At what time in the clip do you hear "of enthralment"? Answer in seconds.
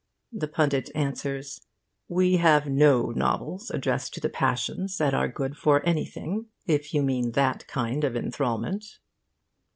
8.03-8.97